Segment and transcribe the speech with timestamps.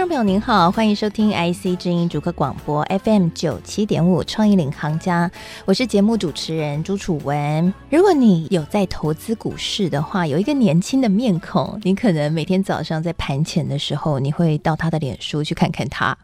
[0.00, 5.30] 听众朋友您好，欢迎收听 IC 之音主客广播 FM 九七点五创意领航家，
[5.66, 7.74] 我是节目主持人朱楚文。
[7.90, 16.16] 如果你有在投资股市的话，有一个年轻的面孔，你可能每天早上在盘前的时候，你会到他的脸书去看看他。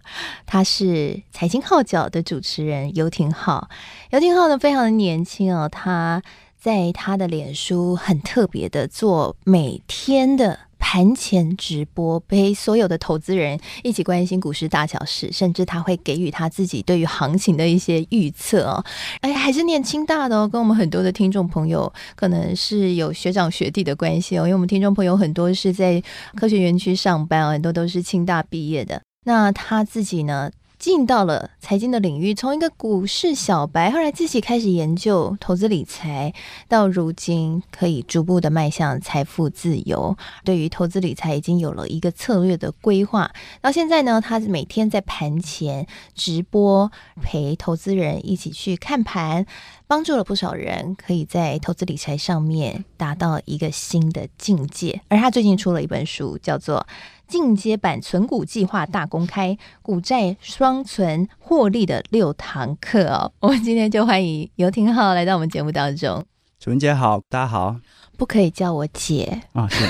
[0.47, 3.69] 他是财经号角的主持人游廷浩，
[4.09, 6.23] 游廷浩呢非常的年轻哦，他
[6.59, 10.61] 在他的脸书很特别的做每天的。
[10.79, 18.85] 盘前直播，陪所有的投资人一起关心股市大小事，甚至他会给予他自己对于行情的一些预测哦。
[19.21, 26.03] 哎，还是念清大的哦，跟我们很多的听众朋友可能是有学长学弟的关系哦，因为我们听众朋友很多是在
[26.35, 29.01] 科学园区上班，很多都是清大毕业的。
[29.25, 30.51] 那他自己呢？
[30.79, 36.35] 进到了财经的领域，从一个股市小白，后来自己开始研究投资理财，
[36.69, 40.17] 到如今可以逐步的迈向财富自由。
[40.45, 43.31] 对于投资理财已经有了一个策略的规划。
[43.61, 46.91] 到现在呢，他每天在盘前直播，
[47.23, 49.47] 陪投资人一起去看盘，
[49.87, 55.01] 帮助了不少人可以在投资理财上面达到一个新的境界。
[55.09, 56.87] 而他最近出了一本书，叫做。
[57.27, 63.33] 进阶版存股计划大公开，股债双存获利的六堂课哦！
[63.41, 66.25] 我们今天就欢迎游廷浩来到我们节目当中。
[66.59, 67.77] 楚文姐好，大家好，
[68.17, 69.85] 不可以叫我姐啊，是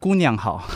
[0.00, 0.66] 姑娘好。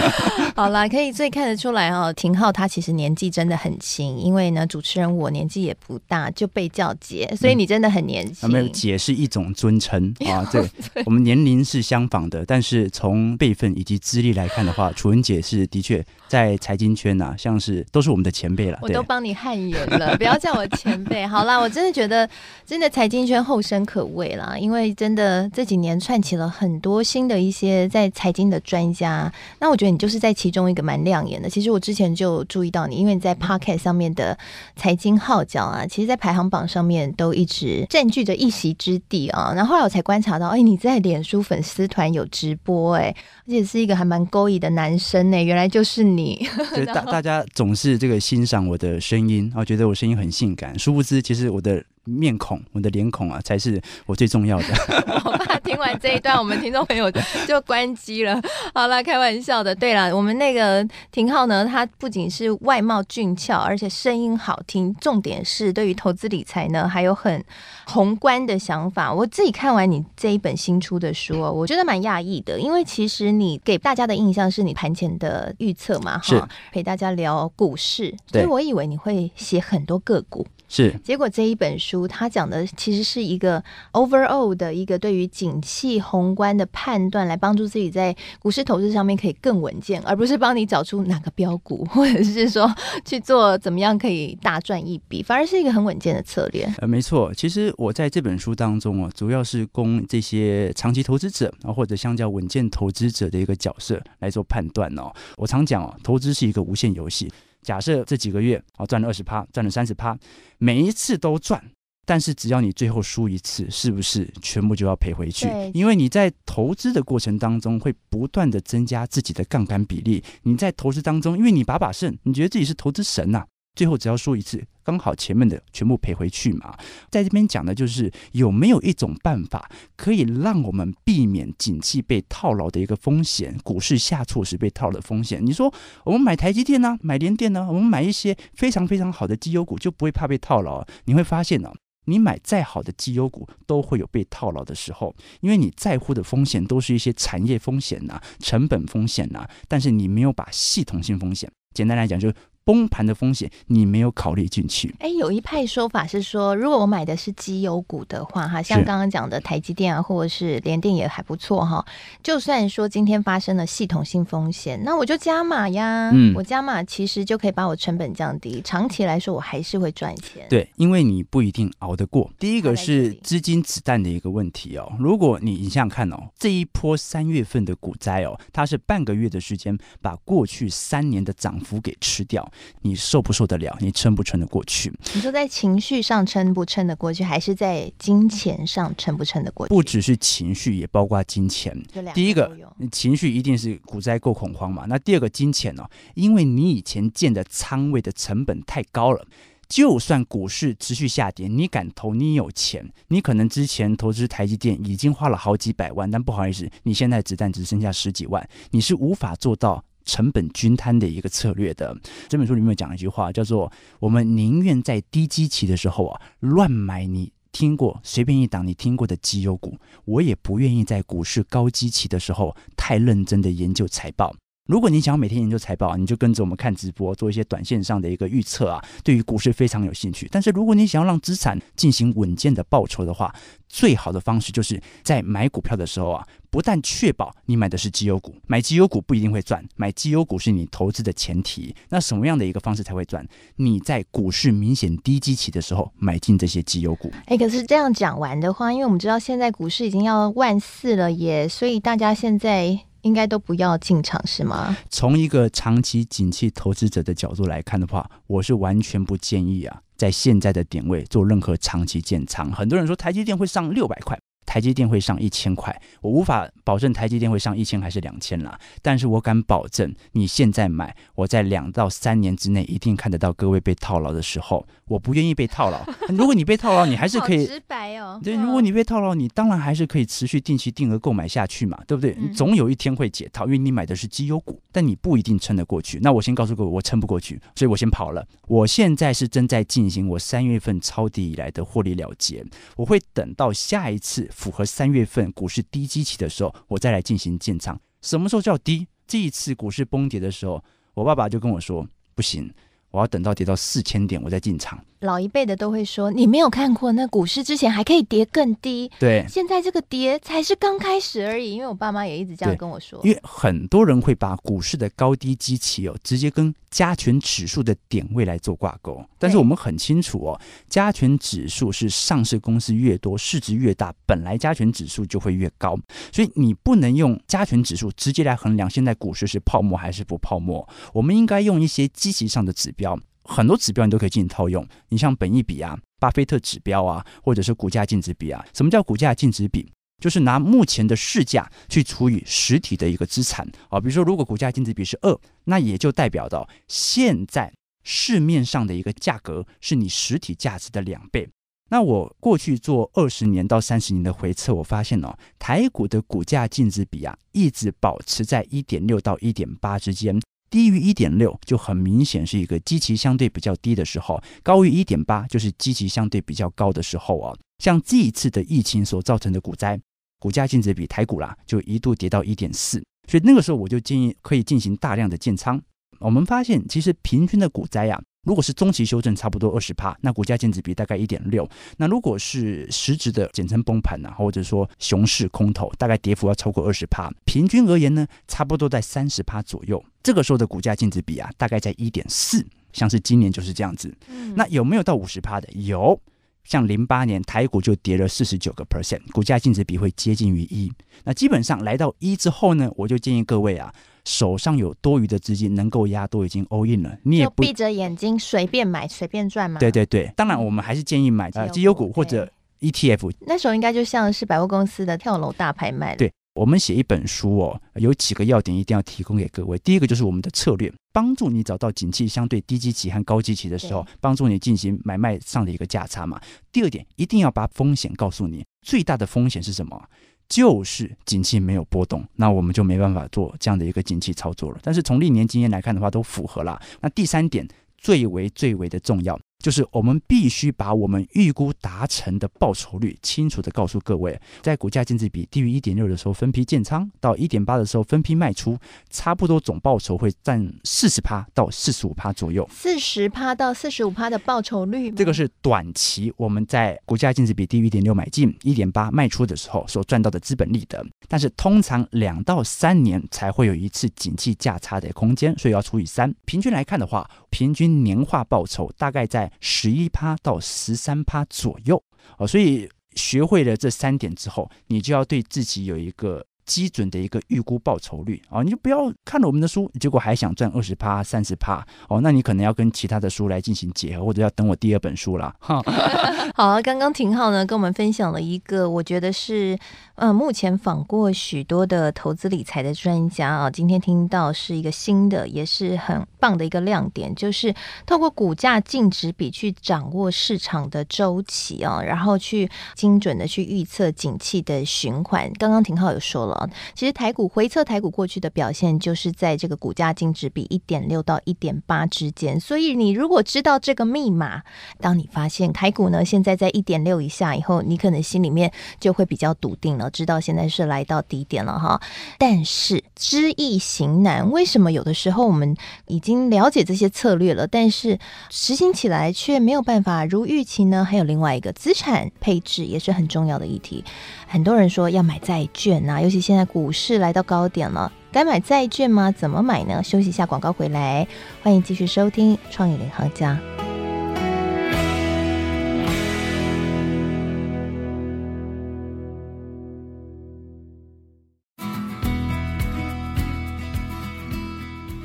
[0.54, 8.46] 好啦，可以最看得出来哦，廷浩他其实年纪真的很轻，因为呢，主持人我年纪也不大，就被叫姐，所以你真的很年轻。
[8.46, 10.68] 嗯、没有，姐是一种尊称 啊，对，
[11.06, 18.78] 我们年龄是相仿的，但是从辈分以及资历来看的话，楚文姐是的确在财经圈呐、啊，像是都是我们的前辈了。
[18.82, 21.26] 我都帮你汗颜了， 不要叫我前辈。
[21.26, 22.28] 好啦，我真的觉得
[22.66, 30.32] 真的财经圈后生可畏啦，因为真的这几年串起了很多新的一些在财经的专家，那我觉得你就是在。
[30.42, 34.36] 其中一个蛮亮眼的，其实我之前就注意到你，因为你在 Podcast 上面的
[34.74, 39.52] 财经号角啊，其实，在排行榜上面都一直占据着一席之地啊。
[39.54, 43.14] 然后后来我才观察到，哎，你在脸书粉丝团有直播，哎，
[43.46, 46.44] 而且是一个还蛮勾引的男生呢，原来就是你。
[46.74, 51.84] 就大大家总是这个欣赏我的声音，然后觉得我声音很性感，殊不知其实我的。
[52.04, 54.64] 面孔，我的脸孔啊，才是我最重要的。
[55.24, 57.10] 我怕听完这一段，我们听众朋友
[57.46, 58.40] 就关机了。
[58.74, 59.74] 好了，开玩笑的。
[59.74, 67.44] 对了，我们那个廷浩呢，他不仅是外貌俊俏，而且声音好听，重点是对于投资理财呢，还有很
[67.86, 69.12] 宏观的想法。
[69.12, 80.46] 我自己看完你这一本新出的书，我觉得蛮讶异的，因为其实你给大家的印象是你盘前的预测嘛，哈，陪大家聊股市，所以我以为你会写很多个股。
[80.74, 83.62] 是，结果这一本书它讲的其实是一个
[83.92, 92.74] overall 的一个对于景气宏观的判断，来帮助自己在股市投资上面可以更稳健，而不是帮你找出哪个标股，或者是说
[93.04, 96.66] 去做怎么样可以大赚一笔，反而是一个很稳健的策略。
[96.78, 105.12] 呃，没错，其实我在这本书当中啊，主要是供这些长期投资者啊，或者相较稳健投资者的一个角色来做判断哦。
[105.36, 107.30] 我常讲哦，投资是一个无限游戏。
[107.62, 110.18] 假设这几个月啊赚了二十趴，赚了三十趴，
[110.58, 111.62] 每一次都赚，
[112.04, 115.48] 但是只要你最后输一次，是不是全部就要赔回去？
[115.72, 120.22] 因为你在投资的过程当中会不断的增加自己的杠杆比例。
[120.42, 123.46] 你在投资当中，因为你把把胜，你觉得自己是投资神呐、啊。
[123.74, 126.76] 最后只要输一次，刚好前面的全部赔回去嘛。
[127.10, 135.44] 在这边讲的就是有没有一种办法可以让我们避免景气被套牢的一个风险，股市下挫时被套的风险。
[135.44, 135.72] 你说
[136.04, 140.84] 我们买台积电呢、买联电呢，我们买一些非常非常好的绩优股就不会怕被套牢。
[141.04, 141.72] 你会发现呢、
[142.06, 152.34] 你买再好的绩优股都会有被套牢的时候，因为你在乎的风险都是一些产业风险呐、成本风险呐、但是你没有把系统性风险，简单来讲就是。
[152.64, 154.94] 崩盘的风险你没有考虑进去。
[155.00, 161.84] 哎，有一派说法是说，如果我买的是绩优股的话，哈，像刚刚讲的台积电啊，或者是联电也还不错哈。
[162.22, 166.10] 就算说今天发生了系统性风险，那我就加码呀。
[166.14, 170.46] 嗯，我加码其实就可以把我成本降低，长期来说我还是会赚钱。
[170.48, 172.30] 对，因为你不一定熬得过。
[172.38, 174.92] 第一个是资金子弹的一个问题哦。
[174.98, 182.48] 如果你你想想看哦，这一波三月份的股灾哦，它是半个月的时间把过去三年的涨幅给吃掉。
[182.82, 183.76] 你受不受得了？
[183.80, 184.92] 你撑不撑得过去？
[185.14, 189.74] 你说在情绪上撑不撑得过去，还是在金钱上撑不撑得过去？
[189.74, 191.76] 不只是情绪，也包括金钱。
[192.14, 192.56] 第一个
[192.90, 194.84] 情绪一定是股灾够恐慌嘛？
[194.88, 195.90] 那第二个金钱呢、哦？
[196.14, 199.24] 因为你以前建的仓位的成本太高了。
[199.68, 211.96] 就算股市持续下跌，你敢投，你有钱，你可能之前投资台积电已经花了好几百万，但不好意思，你现在子弹只剩下十几万，你是无法做到成本均摊的一个策略的。
[212.28, 224.34] 这本书里面有讲一句话，叫做“我们宁愿在低基期的时候啊乱买你听过随便一档你听过的绩优股，我也不愿意在股市高基期的时候太认真的研究财报。”
[224.66, 230.28] 如果你想要每天研究财报，你就跟着我们看直播，做一些短线上的一个预测啊，对于股市非常有兴趣。
[230.30, 233.34] 但是如果你想要让资产进行稳健的报酬的话，
[233.68, 241.74] 最好的方式就是在买股票的时候啊，不但确保你买的是绩优股，买绩优股不一定会赚，买绩优股是你投资的前提。
[241.88, 243.26] 那什么样的一个方式才会赚？
[243.56, 247.10] 你在股市明显低基期的时候买进这些绩优股。
[247.26, 252.84] 哎，可是这样讲完的话，因为我们知道现在股市已经要万四了耶，所以大家现在。
[253.02, 254.76] 应该都不要进场是吗？
[254.90, 262.50] 从一个长期景气投资者的角度来看的话，我是完全不建议啊，在现在的点位做任何长期建仓。
[262.50, 264.18] 很多人说台积电会上六百块。
[264.52, 274.66] 台积电会上一千块，我无法保证台积电会上一千还是两千啦，但是我敢保证，你现在买，我在两到三年之内一定看得到各位被套牢的时候。
[274.88, 275.82] 我不愿意被套牢，
[276.12, 278.20] 如果你被套牢，你还是可以直白哦。
[278.22, 282.14] 对，如果你被套牢，你当然还是可以持续定期定额购买下去嘛，对不对？
[282.20, 285.98] 你总有一天会解套，因为你买的是绩优股，但你不一定撑得过去。
[286.02, 288.22] 那我先告诉各位，我撑不过去，所以我先跑了。
[288.48, 292.44] 我现在是正在进行我三月份抄底以来的获利了结，
[292.76, 294.28] 我会等到下一次。
[294.42, 297.80] 符合三月份股市低基期的时候，我再来进行建仓。
[298.00, 298.88] 什么时候叫低？
[299.06, 300.60] 这一次股市崩跌的时候，
[300.94, 301.86] 我爸爸就跟我说
[302.16, 302.52] ：“不行，
[302.90, 311.52] 我要等到跌到四千点，我再进场。”老一辈的都会说，你没有看过那股市之前还可以跌更低，对，现在这个跌才是刚开始而已。
[311.52, 319.04] 因为我爸妈也一直这样跟我说，因为很多人会把股市的高低基期哦，直接跟加权指数的点位来做挂钩。
[319.18, 325.76] 但是我们很清楚哦，加权指数是上市公司越多，市值越大，本来加权指数就会越高，
[326.12, 330.66] 所以你不能用加权指数直接来衡量现在股市是泡沫还是不泡沫。
[330.92, 332.96] 我们应该用一些积极上的指标。
[333.24, 338.44] 很多指标你都可以进行套用，你像本益比啊、巴菲特指标啊，或者是股价净值比啊。
[338.52, 339.72] 什么叫股价净值比？
[340.00, 343.78] 就是拿目前的市价去除以实体的一个资产啊。
[343.78, 347.52] 比如说，如果股价净值比是二，那也就代表到现在
[347.84, 351.28] 市面上的一个价格是你实体价值的两倍。
[351.70, 360.20] 那我过去做二十年到三十年的回测，我发现哦，台股的股价净值比啊，一直保持在一点六到一点八之间。
[360.52, 367.34] 低于一点六就很明显是一个基期相对比较低的时候，高于一点八就是基期相对比较高的时候啊。
[367.58, 369.80] 像这一次的疫情所造成的股灾，
[370.18, 375.58] 股价净值比台股啦就一度跌到一点四，所以那个时候我就建议可以进行大量的建仓。
[376.00, 377.98] 我们发现其实平均的股灾呀。
[378.24, 381.48] 如果是中期修正，差不多二十趴，那股价净值比大概一点六。
[381.78, 387.10] 那如果是实质的，简称崩盘呐，或者说熊市空头，大概跌幅要超过二十趴。
[387.24, 389.84] 平均而言呢，差不多在三十趴左右。
[390.02, 393.94] 这个时候的股价净值比啊，大概在一点四，像是今年就是这样子。
[394.34, 395.48] 那有没有到五十趴的？
[395.52, 396.00] 有，
[396.44, 400.72] 像零八年台股就跌了四十九个 percent，股价净值比会接近于一。
[401.04, 403.72] 那基本上来到一之后呢，我就建议各位啊。
[404.04, 409.60] 手上有多余的资金能够压都已经 all in 了，你也不闭着眼睛随便买随便赚嘛。
[409.60, 413.12] 对对对，当然我们还是建议买呃绩优股或者 ETF。
[413.20, 415.98] 那时候应该就像是百货公司的跳楼大拍卖了。
[415.98, 419.58] 对，我们写一本书哦，有几个要点一定要提供给各位。
[419.58, 426.20] 第一个就是我们的策略，帮助你找到景气相对低基期和高基期的时候，帮助你进行买卖上的一个价差嘛。
[426.50, 429.88] 第二点，一定要把风险告诉你，最大的风险是什么？
[430.28, 434.58] 就是景气没有波动，那我们就没办法做这样的一个景气操作了。
[434.62, 436.58] 但是从历年经验来看的话，都符合啦。
[436.80, 437.46] 那第三点
[437.76, 439.20] 最为最为的重要。
[439.42, 448.56] 就是我们必须把我们预估达成的报酬率清楚地告诉各位，在股价净值比低于一点六的时候分批建仓，到一点八的时候分批卖出，
[448.88, 452.48] 差不多总报酬会占四十趴到四十五趴左右。
[452.50, 460.84] 四十趴到四十五趴的报酬率，这个是短期我们在股价净值比低于一点六买进，一点八卖出的时候所赚到的资本利得。
[461.08, 466.14] 但是通常两到三年才会有一次景气价差的空间，所以要除以三。
[466.24, 471.82] 平均来看的话，平均年化报酬大概在十一趴到十三趴左右。
[472.18, 485.62] 哦，所以学会了这三点之后，你就要对自己有一个基准的一个预估报酬率啊，你就不要看了我们的书，结果还想赚二十趴、三十趴哦，那你可能要跟其他的书来进行结合，或者要等我第二本书了哈。
[486.36, 489.58] 好啊，刚刚廷浩呢跟我们分享了一个，我觉得是
[489.94, 497.54] 呃目前访过许多的投资理财的专家啊，今天听到是一个新的，也是很棒的一个亮点，就是
[497.86, 505.32] 透过股价净值比去掌握市场的周期啊，然后去精准的去预测景气的循环。
[505.38, 506.41] 刚刚廷浩有说了，
[506.74, 512.38] 其实台股回测台股过去的表现，就是在这个股价净值比一点六到一点八之间。
[512.38, 514.42] 所以你如果知道这个密码，
[514.80, 521.80] 当你发现台股呢现在在一点六以下以后，你可能心里面就会比较笃定了，知道现在是来到低点了哈。
[522.18, 525.56] 但是知易行难，为什么有的时候我们
[525.86, 527.98] 已经了解这些策略了，但是
[528.30, 530.84] 实行起来却没有办法如预期呢？
[530.84, 533.84] 还有另外一个资产配置也是很重要的议题。
[534.32, 539.12] 很多人说要买债券啊，尤其现在股市来到高点了，该买债券吗？
[539.12, 539.82] 怎么买呢？
[539.82, 541.06] 休息一下，广告回来，
[541.42, 543.38] 欢迎继续收听《创业领航家》。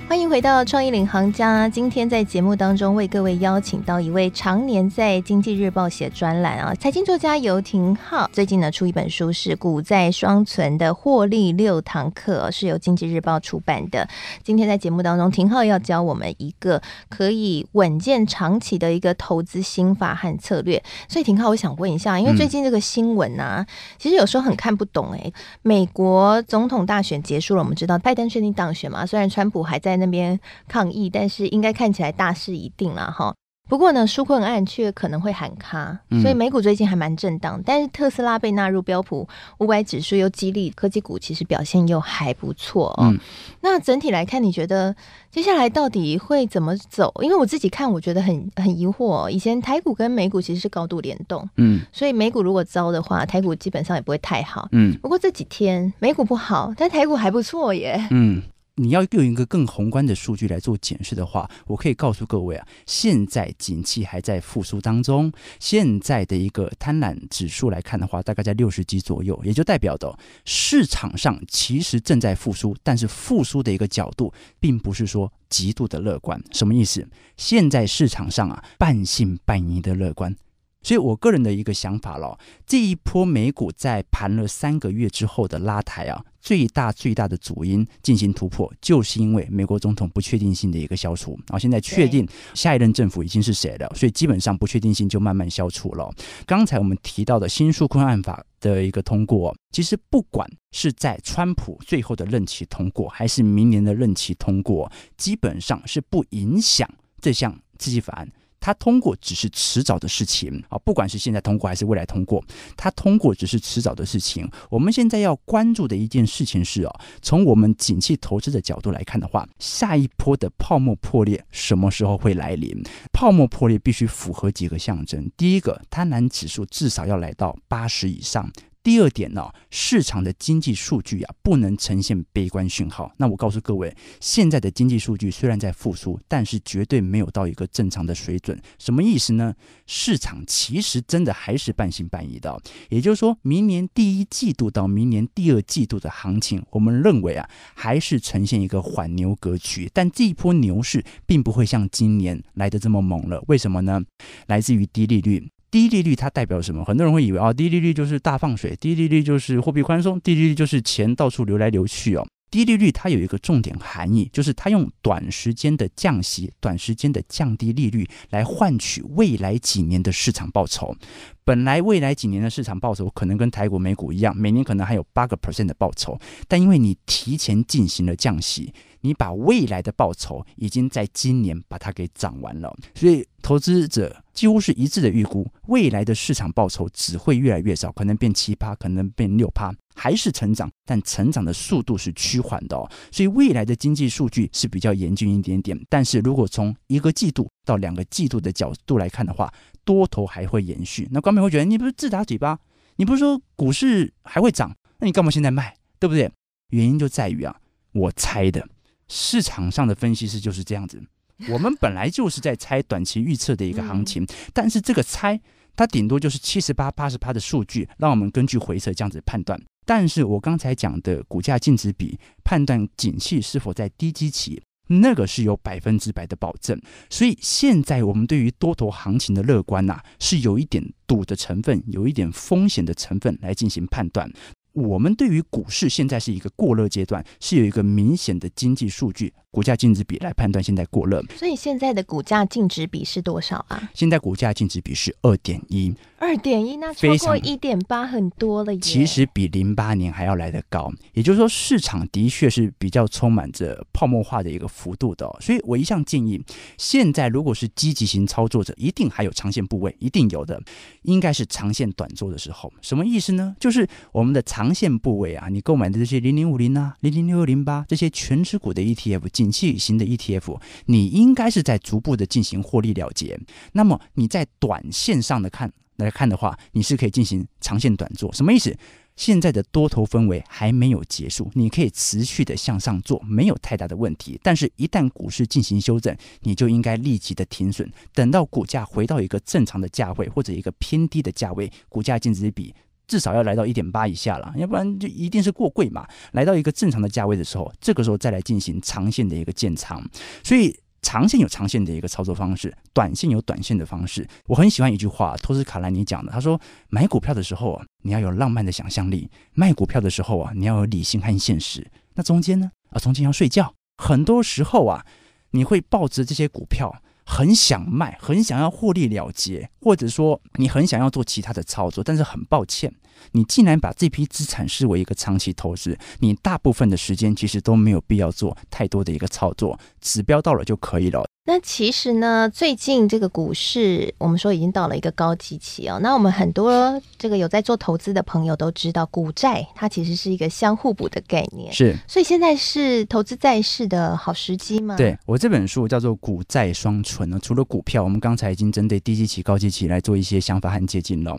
[0.09, 1.67] 欢迎回到创意领航家。
[1.67, 8.29] 今天在节目当中为各位邀请到一位常年在经济日报写专栏啊，财经作家游廷浩。
[8.31, 14.07] 最近呢出一本书是《股债双存的获利六堂课》，是由经济日报出版的。
[14.45, 20.81] 今天在节目当中，廷浩要教我们一个可以稳健长期的一个投资心法和策略。
[21.09, 23.67] 所以廷浩，我想问一下，因为最近这个新闻啊，嗯、
[23.99, 25.33] 其实有时候很看不懂哎。
[25.63, 29.05] 美国总统大选结束了，我们知道拜登确定当选嘛？
[29.05, 30.07] 虽然川普还在那。
[30.07, 30.39] 边
[30.69, 33.35] 抗议，但是应该看起来大势已定了哈。
[33.69, 37.61] 不过呢，纾困案却可能会喊卡，所以美股最近还蛮震荡。
[37.65, 39.27] 但是特斯拉被纳入标普
[39.57, 43.13] 五百指数，又激励科技股，其实表现又还不错哦。
[43.59, 44.95] 那整体来看，你觉得
[45.29, 47.13] 接下来到底会怎么走？
[47.21, 49.29] 因为我自己看，我觉得很很疑惑。
[49.29, 54.97] 以前台股跟美股其实是高度联动，嗯，所以美股如果糟的话，台股基本上也不会太好，嗯。
[55.01, 58.41] 不过这几天美股不好，但台股还不错耶，嗯。
[58.79, 76.39] 你要用一个更宏观的数据来做检视的话，我可以告诉各位啊，现在景气还在复苏当中，现在的一个贪婪指数来看的话，大概在六十几左右，也就代表的市场上其实正在复苏，但是复苏的一个角度并不是说极度的乐观。
[76.51, 77.07] 什么意思？
[77.35, 80.35] 现在市场上啊，半信半疑的乐观。
[80.83, 91.59] 所以我个人的一个想法了，这一波美股在盘了三个月之后的拉抬啊，最大最大的主因进行突破，就是因为美国总统不确定性的一个消除啊。
[91.59, 96.09] 现在确定下一任政府已经是谁了，所以基本上不确定性就慢慢消除了。
[96.45, 108.31] 刚才我们提到的新纾困案法的一个通过，其实不管是在川普最后的任期通过，还是明年的任期通过，基本上是不影响这项刺激法案。
[108.67, 112.43] 它通过只是迟早的事情啊，不管是现在通过还是未来通过，
[112.75, 114.45] 它通过只是迟早的事情。
[114.69, 122.83] 我们现在要关注的一件事情是啊，从我们景气投资的角度来看的话，下一波的泡沫破裂什么时候会来临？
[123.13, 128.51] 泡沫破裂必须符合几个象征，第一个，贪婪指数至少要来到八十以上。
[128.87, 133.11] 第二点呢、市场的经济数据啊，不能呈现悲观讯号。
[133.17, 138.57] 那我告诉各位，现在的经济数据虽然在复苏，但是绝对没有到一个正常的水准。
[138.79, 139.53] 什么意思呢？
[139.87, 142.57] 市场其实真的还是半信半疑的。
[142.87, 149.91] 也就是说，明年第一季度到明年第二季度的行情，我们认为啊，还是呈现一个缓牛格局。
[149.93, 153.43] 但这一波牛市并不会像今年来的这么猛了。
[153.49, 154.01] 为什么呢？
[154.45, 155.51] 来自于低利率。
[155.69, 156.83] 低利率它代表什么？
[156.85, 162.25] 很多人会以为啊，低利率就是大放水，低利率就是货币宽松，低利率就是钱到处流来流去哦。
[162.49, 170.95] 低利率它有一个重点含义，就是它用短时间的降息、短时间的降低利率来换取未来几年的市场报酬。
[171.43, 178.73] 本来未来几年的市场报酬可能跟台股、美股一样，每年可能还有八个 percent 的报酬，但因为你提前进行了降息。
[179.07, 192.89] 你把未来的报酬已经在今年把它给涨完了，所以投资者几乎是一致的预估，未来的市场报酬只会越来越少，可能变七趴，可能变六趴，还是成长，但成长的速度是趋缓的哦。
[193.09, 195.79] 所以未来的经济数据是比较严峻一点点。
[195.87, 199.49] 但是如果从一个季度到两个季度的角度来看的话，
[199.85, 201.07] 多头还会延续。
[201.11, 202.59] 那观众会觉得你不是自打嘴巴，
[202.97, 206.29] 你不是说股市还会涨，那你干嘛现在卖，对不对？
[206.71, 207.55] 原因就在于啊，
[207.93, 208.67] 我猜的。
[209.07, 211.01] 市场上的分析师就是这样子，
[211.49, 215.39] 我们本来就是在猜短期预测的一个行情，但是这个猜
[215.75, 219.61] 它顶多就是七十八、八十趴的数据，让我们根据回测这样子判断。
[219.85, 226.77] 但是我刚才讲的股价净值比判断景气是否在低基期，那个是有百分之百的保证。
[227.09, 234.29] 所以现在我们对于多头行情的乐观呐、啊，是有一点赌的成分，有一点风险的成分来进行判断。
[234.77, 239.33] 我们对于股市现在是一个过热阶段，是有一个明显的经济数据。
[239.57, 243.89] 股价净值比来判断现在过热，所以现在的股价净值比是多少啊？
[243.91, 248.79] 现在股价净值比是二点一，二点一，那超过一点八很多了耶。
[248.79, 255.35] 其实比零八年还要来得高，也就是说市场的确是比较充满着泡沫化的一个幅度的哦。
[255.41, 256.39] 所以我一向建议，
[256.77, 260.61] 现在如果是积极型操作者，一定还有长线部位，一定有的，
[261.01, 262.71] 应该是长线短做的时候。
[262.83, 263.55] 什么意思呢？
[263.59, 269.46] 就是我们的长线部位啊，你购买的这些零零五零啊、零零六六零八这些全值股的 ETF 进。
[269.47, 273.39] 景气型的 ETF，你应该是在逐步的进行获利了结。
[273.71, 278.31] 那么你在短线上的看来看的话，你是可以进行长线短做。
[278.33, 278.75] 什么意思？
[279.15, 284.39] 现在的多头氛围还没有结束，你可以持续的向上做，没有太大的问题。
[284.43, 292.75] 但是，一旦股市进行修正，你就应该立即的停损，等到股价回到一个正常的价位或者一个偏低的价位，股价净值比。
[293.07, 296.05] 至少要来到一点八以下了，要不然就一定是过贵嘛。
[296.33, 300.03] 来到一个正常的价位的时候，这个时候再来进行长线的一个建仓。
[300.43, 304.27] 所以长线有长线的一个操作方式，短线有短线的方式。
[304.45, 306.59] 我很喜欢一句话，托斯卡兰尼讲的，他说：
[306.89, 311.89] 买股票的时候啊，你要有浪漫的想象力；卖股票的时候啊，你要有理性和现实。
[312.15, 312.69] 那中间呢？
[312.89, 313.73] 啊，中间要睡觉。
[314.03, 315.05] 很多时候啊，
[315.51, 316.93] 你会抱着这些股票。
[317.29, 322.91] 很想卖，很想要获利了结，或者说你很想要做其他的操作，但是很抱歉，
[323.31, 331.25] 你既然把这批资产视为一个长期投资，你大部分的时间其实都没有必要做太多的一个操作，指标到了就可以了。
[331.49, 335.97] 那其实呢，最近这个股市，我们说已经到了一个高基期哦。
[336.03, 341.71] 那我们很多这个有在做投资的朋友都知道，股债它其实是一个相互补的概念。
[341.71, 344.97] 是，所以现在是投资债市的好时机吗？
[344.97, 351.33] 对，我这本书叫做《股债双存》呢，除了股票，我们刚才已经针对低基期、高基期来做一些想法和接近了。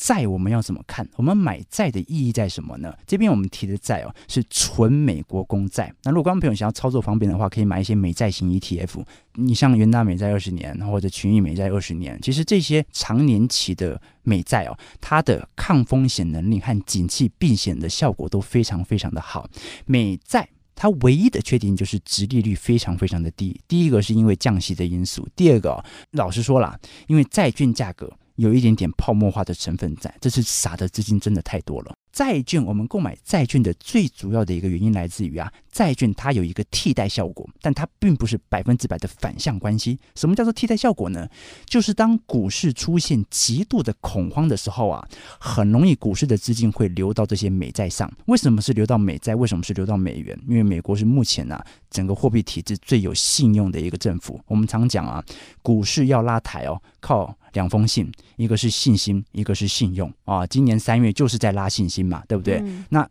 [0.00, 1.06] 债我们要怎么看？
[1.16, 2.90] 我们买债的意义在什么呢？
[3.06, 5.92] 这边我们提的债哦，是纯美国公债。
[6.04, 9.04] 那如果观众朋友想要操作方便的话，可以买一些美债型 ETF。
[9.34, 19.46] 你像元大美债二十年，或者群益美债二十年，其实这些长年期的美债哦，它的抗风险能力和景气避险的效果都非常非常的好。
[19.84, 23.60] 美债它唯一的缺点就是殖利率非常非常的低。
[23.68, 28.10] 第一个是因为降息的因素，第二个，老实说啦，因为债券价格。
[28.40, 31.92] 有一点点泡沫化的成分在，这是傻的资金真的太多了。
[32.10, 39.96] 债券，我们购买债券的最主要的一个原因来自于啊，债券它有一个替代效果，但它并不是百分之百的反向关系。
[40.16, 41.28] 什么叫做替代效果呢？
[41.66, 45.06] 就是当股市出现极度的恐慌的时候啊，
[45.38, 48.10] 很容易股市的资金会流到这些美债上。
[48.26, 49.36] 为什么是流到美债？
[49.36, 50.36] 为什么是流到美元？
[50.48, 54.40] 因为美国是目前啊整个货币体制最有信用的一个政府。
[54.46, 55.24] 我们常讲啊，
[55.62, 60.44] 股市要拉抬哦，靠两封信，一个是信心，一个是信用啊。
[60.46, 62.00] 今年三月就是在拉信心。
[62.00, 62.60] 嘛，对不对？
[62.64, 63.06] 嗯、那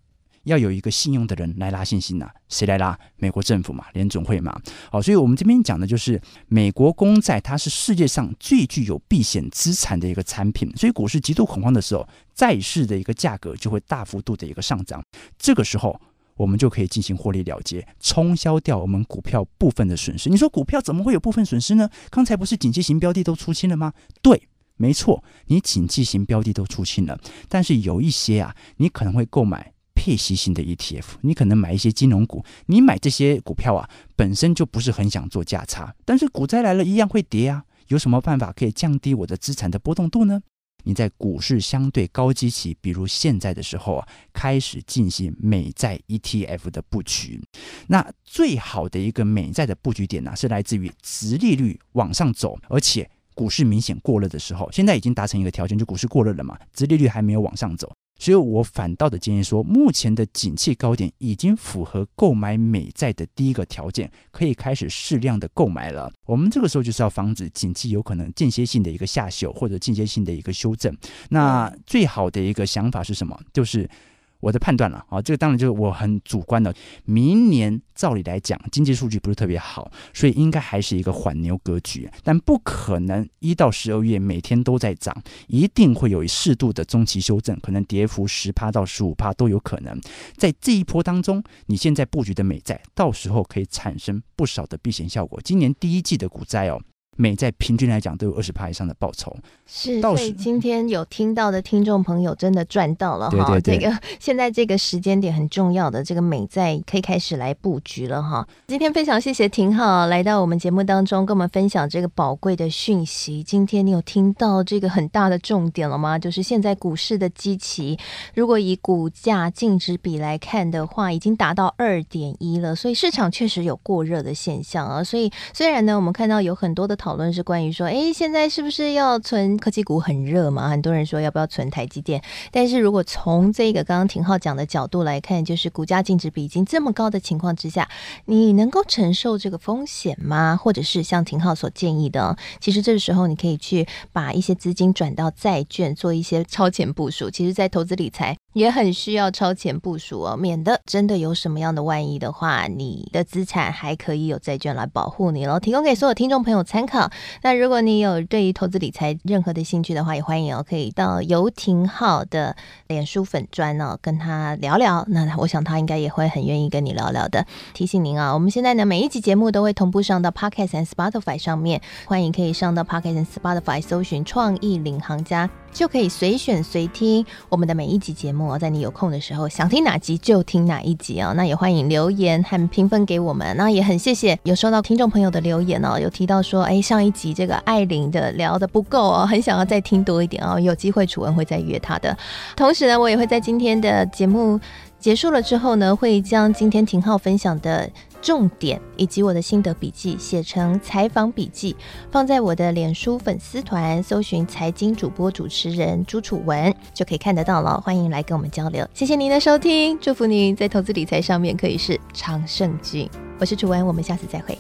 [0.46, 2.98] 要有一个信用的人来拉信心呐、啊，谁来拉？
[3.18, 4.60] 美国政府嘛，联总会嘛。
[4.92, 10.70] 好，所以我们这边讲的就是美国公债，它是世界上最具有避险资产的一个产品。
[10.76, 15.04] 所以股市极度恐慌的时候，债市的一个价格就会大幅度的一个上涨。
[15.38, 16.02] 这个时候，
[16.40, 20.30] 我们就可以进行获利了结，冲销掉我们股票部分的损失。
[20.30, 21.90] 你说股票怎么会有部分损失呢？
[22.10, 23.92] 刚才不是紧急型标的都出清了吗？
[24.22, 24.48] 对。
[24.82, 37.66] 没错，你景气型标的都出清了，但是有一些啊，你可能会购买配息型的 ETF，你可能买一些金融股，你买这些股票啊，本身就不是很想做价差，但是股灾来了，一样会跌啊。
[37.90, 40.42] 有什么办法可以降低我的资产的波动度呢？
[40.84, 47.42] 你在股市相对高基期，比如现在的时候啊，开始进行美债 ETF 的布局。
[47.88, 53.10] 那最好的一个美债的布局点呢、是来自于殖利率往上走，而且。
[53.36, 57.90] 股市明显过热的时候，现在已经达成一个条件，就股市过热了嘛，殖利率还没有往上走，
[58.20, 66.12] 所以我反倒的建议说，目前的景气高点已经符合购买美债的第一个条件，可以开始适量的购买了。
[66.26, 70.96] 我们这个时候就是要防止景气有可能间歇性的一个下修或者间歇性的一个修正。
[71.30, 73.40] 那最好的一个想法是什么？
[73.52, 73.90] 就是。
[74.40, 76.74] 我的判断了啊，这个当然就是我很主观的。
[77.06, 82.10] 明年照理来讲，经济数据不是特别好，所以应该还是一个缓牛格局。
[82.24, 85.16] 但不可能一到十二月每天都在涨，
[85.48, 90.00] 一定会有适度的中期修正，可能跌幅十趴到十五趴都有可能。
[90.38, 95.40] 在这一波当中，你现在布局的美债，到时候可以产生不少的避险效果。
[95.44, 96.82] 今年第一季的股灾哦。
[97.20, 99.36] 美债平均来讲都有二十趴以上的报酬。
[99.68, 103.32] 是，所以今天有听到的听众朋友真的赚到了哈。
[103.32, 108.48] 对对对，这个 现在这个时间点很重要的这个美债可以开始来布局了哈。
[108.68, 113.44] 今天非常谢谢廷浩来到我们节目当中，跟我们分享这个宝贵的讯息。
[113.44, 116.18] 今天你有听到这个很大的重点了吗？
[116.18, 118.00] 就是现在股市的基期，
[118.34, 125.04] 如果以股价净值比来看的话，已经达到二点一了，所以市场确实有过热的现象啊。
[125.04, 129.58] 所以虽然呢，我们看到有很多的讨讨论是关于说，哎，现在是不是要存？
[129.58, 132.22] 科技股很热嘛，很多人说要不要存台积电？
[132.52, 137.90] 但是如果从这个刚刚廷浩讲的角度来看，就是股价净值比已经这么高的情况之下，
[138.26, 140.56] 你能够承受这个风险吗？
[140.56, 147.32] 或者是像廷浩所建议的，其实这个时候你可以去把一些资金转到债券，做一些超前部署。
[147.32, 155.60] 其实，在投资理财也很需要超前部署哦，免得真的有什么样的万一的话，你的资产还可以有债券来保护你喽。
[155.60, 156.99] 提供给所有听众朋友参考。
[157.44, 162.56] 那如果你有对于投资理财任何的兴趣的话，也欢迎哦，可以到游艇号的
[162.88, 165.06] 脸书粉专哦，跟他聊聊。
[165.10, 167.46] 那我想他应该也会很愿意跟你聊聊的。
[167.74, 175.50] 提醒您啊，我们现在呢每一集节目都会同步上到 Podcast 和 Spotify 上面，欢迎可以上到 Podcast 和 Spotify 搜寻“创意领航家”。
[175.72, 181.34] 就可以随选随听我们的每一集节目，在你有空的时候，想听哪集就听哪一集哦。
[181.36, 183.56] 那也欢迎留言和评分给我们。
[183.58, 190.60] 那也很谢谢有收到听众朋友的留言哦，有提到说，哎，上一集这个艾琳的聊得不够哦，很想要再听多一点哦。
[190.60, 192.18] 有机会楚文会再约他的。
[192.56, 194.60] 同时呢，我也会在今天的节目
[195.00, 197.90] 结束了之后呢，会将今天廷浩分享的。
[198.22, 201.76] 重点以及我的心得笔记写成采访笔记，
[202.12, 207.80] 放在我的脸书粉丝团，搜寻财经主播主持人朱楚文就可以看得到了。
[207.82, 213.10] 欢迎来跟我们交流，谢谢您的收听，祝福您在投资理财上面可以是常胜军。
[213.40, 214.58] 我是楚文，我们下次再会。